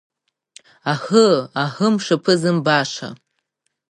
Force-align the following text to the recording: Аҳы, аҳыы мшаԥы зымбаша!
Аҳы, 0.91 1.27
аҳыы 1.63 1.89
мшаԥы 1.93 2.33
зымбаша! 2.41 3.09